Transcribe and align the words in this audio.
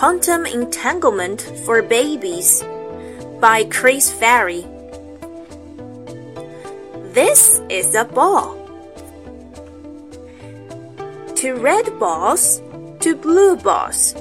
Quantum 0.00 0.46
Entanglement 0.46 1.42
for 1.66 1.82
Babies 1.82 2.64
by 3.38 3.64
Chris 3.64 4.10
Ferry. 4.10 4.66
This 7.20 7.60
is 7.68 7.94
a 7.94 8.04
ball. 8.06 8.56
Two 11.36 11.54
red 11.56 11.84
balls, 11.98 12.62
two 12.98 13.14
blue 13.14 13.56
balls. 13.56 14.14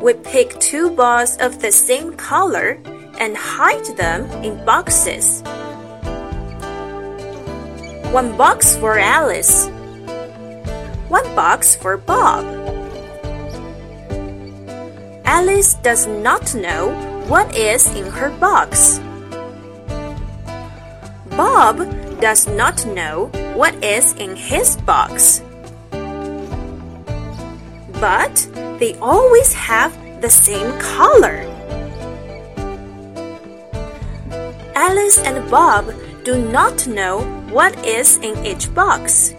We 0.00 0.14
pick 0.24 0.58
two 0.58 0.88
balls 0.88 1.36
of 1.36 1.60
the 1.60 1.70
same 1.70 2.16
color 2.16 2.80
and 3.20 3.36
hide 3.36 3.84
them 4.00 4.24
in 4.42 4.64
boxes. 4.64 5.42
One 8.08 8.38
box 8.38 8.74
for 8.80 8.98
Alice 8.98 9.68
one 11.12 11.28
box 11.36 11.76
for 11.76 11.98
Bob. 11.98 12.42
Alice 15.26 15.74
does 15.84 16.06
not 16.06 16.54
know 16.54 16.88
what 17.28 17.54
is 17.54 17.84
in 17.94 18.06
her 18.06 18.30
box. 18.40 18.98
Bob 21.36 21.78
does 22.20 22.46
not 22.46 22.86
know 22.86 23.26
what 23.54 23.74
is 23.82 24.14
in 24.14 24.36
his 24.36 24.76
box. 24.82 25.42
But 28.00 28.34
they 28.78 28.94
always 29.00 29.52
have 29.52 29.92
the 30.20 30.30
same 30.30 30.78
color. 30.78 31.42
Alice 34.74 35.18
and 35.18 35.50
Bob 35.50 35.92
do 36.24 36.38
not 36.50 36.86
know 36.86 37.22
what 37.50 37.74
is 37.84 38.16
in 38.18 38.38
each 38.46 38.72
box. 38.74 39.34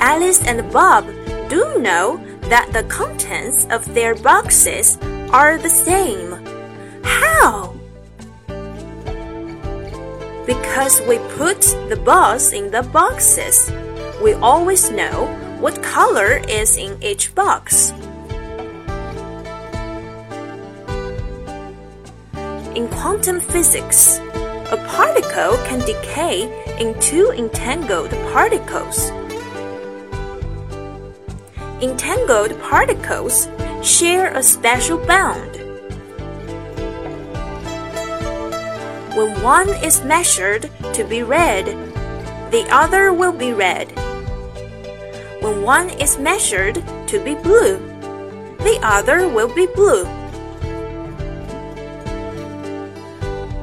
Alice 0.00 0.42
and 0.46 0.70
Bob 0.72 1.04
do 1.48 1.78
know 1.78 2.16
that 2.48 2.72
the 2.72 2.84
contents 2.84 3.66
of 3.70 3.84
their 3.94 4.14
boxes 4.14 4.98
are 5.32 5.58
the 5.58 5.68
same. 5.68 6.40
How? 7.04 7.69
Because 10.50 11.00
we 11.02 11.18
put 11.38 11.60
the 11.88 12.00
balls 12.04 12.52
in 12.52 12.72
the 12.72 12.82
boxes, 12.82 13.70
we 14.20 14.32
always 14.32 14.90
know 14.90 15.30
what 15.60 15.80
color 15.80 16.42
is 16.48 16.76
in 16.76 17.00
each 17.00 17.32
box. 17.36 17.92
In 22.74 22.88
quantum 22.88 23.38
physics, 23.38 24.18
a 24.74 24.78
particle 24.88 25.54
can 25.68 25.78
decay 25.86 26.50
in 26.80 26.98
two 26.98 27.30
entangled 27.30 28.10
particles. 28.34 28.98
Entangled 31.80 32.60
particles 32.60 33.46
share 33.84 34.34
a 34.34 34.42
special 34.42 34.98
bond. 35.06 35.59
When 39.16 39.42
one 39.42 39.68
is 39.68 40.04
measured 40.04 40.70
to 40.94 41.04
be 41.04 41.22
red, 41.22 41.66
the 42.50 42.66
other 42.70 43.12
will 43.12 43.32
be 43.32 43.52
red. 43.52 43.90
When 45.40 45.62
one 45.62 45.90
is 46.00 46.18
measured 46.18 46.82
to 47.08 47.18
be 47.18 47.34
blue, 47.34 47.78
the 48.58 48.78
other 48.82 49.28
will 49.28 49.52
be 49.54 49.66
blue. 49.66 50.04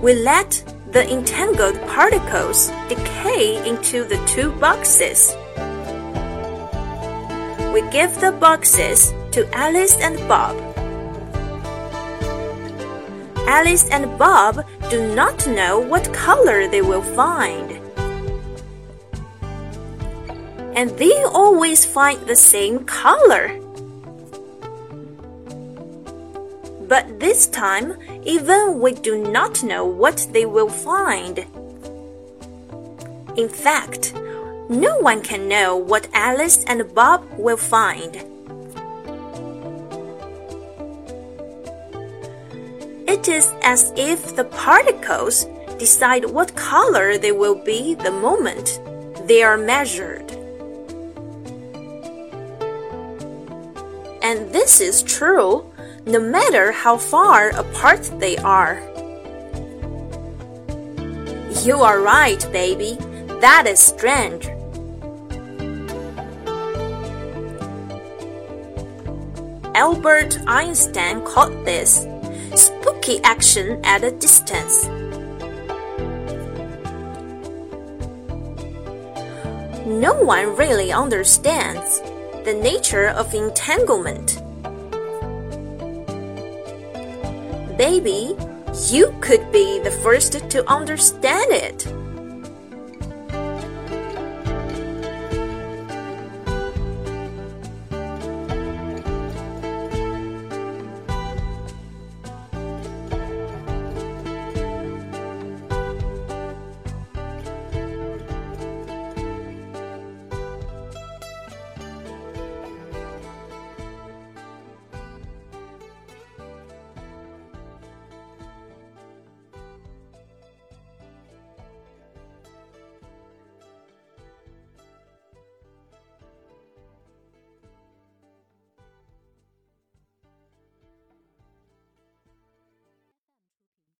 We 0.00 0.14
let 0.14 0.64
the 0.90 1.08
entangled 1.10 1.80
particles 1.86 2.68
decay 2.88 3.66
into 3.68 4.04
the 4.04 4.18
two 4.26 4.50
boxes 4.52 5.36
we 7.72 7.82
give 7.90 8.20
the 8.20 8.32
boxes 8.32 9.14
to 9.30 9.48
Alice 9.54 9.96
and 10.00 10.18
Bob. 10.26 10.69
Alice 13.50 13.90
and 13.90 14.16
Bob 14.16 14.64
do 14.90 15.12
not 15.12 15.44
know 15.48 15.80
what 15.80 16.14
color 16.14 16.68
they 16.68 16.82
will 16.82 17.02
find. 17.02 17.72
And 20.78 20.90
they 20.90 21.24
always 21.24 21.84
find 21.84 22.20
the 22.28 22.36
same 22.36 22.84
color. 22.84 23.58
But 26.86 27.18
this 27.18 27.48
time, 27.48 27.98
even 28.22 28.78
we 28.78 28.92
do 28.92 29.18
not 29.18 29.64
know 29.64 29.84
what 29.84 30.28
they 30.30 30.46
will 30.46 30.70
find. 30.70 31.44
In 33.36 33.48
fact, 33.48 34.14
no 34.68 34.96
one 34.98 35.22
can 35.22 35.48
know 35.48 35.76
what 35.76 36.06
Alice 36.14 36.62
and 36.68 36.94
Bob 36.94 37.26
will 37.36 37.56
find. 37.56 38.14
It 43.10 43.26
is 43.26 43.52
as 43.62 43.92
if 43.96 44.36
the 44.36 44.44
particles 44.44 45.44
decide 45.78 46.24
what 46.26 46.54
color 46.54 47.18
they 47.18 47.32
will 47.32 47.56
be 47.56 47.96
the 47.96 48.12
moment 48.12 48.78
they 49.26 49.42
are 49.42 49.58
measured. 49.58 50.30
And 54.22 54.52
this 54.52 54.80
is 54.80 55.02
true 55.02 55.66
no 56.06 56.20
matter 56.20 56.70
how 56.70 56.98
far 56.98 57.48
apart 57.48 58.08
they 58.20 58.36
are. 58.36 58.78
You 61.64 61.80
are 61.82 62.00
right, 62.00 62.40
baby. 62.52 62.96
That 63.40 63.66
is 63.66 63.80
strange. 63.80 64.46
Albert 69.74 70.38
Einstein 70.46 71.22
called 71.24 71.66
this 71.66 72.06
spooky 73.10 73.24
action 73.24 73.80
at 73.84 74.04
a 74.04 74.10
distance. 74.12 74.86
No 79.86 80.14
one 80.22 80.56
really 80.56 80.92
understands 80.92 82.00
the 82.44 82.58
nature 82.62 83.08
of 83.08 83.34
entanglement. 83.34 84.40
Baby, 87.76 88.36
you 88.88 89.12
could 89.20 89.50
be 89.50 89.80
the 89.80 89.98
first 90.02 90.32
to 90.50 90.70
understand 90.70 91.50
it. 91.50 91.86